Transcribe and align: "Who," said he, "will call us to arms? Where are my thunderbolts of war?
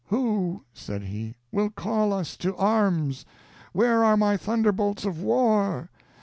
"Who," 0.07 0.63
said 0.73 1.03
he, 1.03 1.35
"will 1.51 1.69
call 1.69 2.11
us 2.11 2.35
to 2.37 2.55
arms? 2.55 3.23
Where 3.71 4.03
are 4.03 4.17
my 4.17 4.35
thunderbolts 4.35 5.05
of 5.05 5.21
war? 5.21 5.91